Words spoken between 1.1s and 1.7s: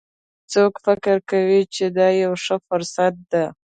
کوي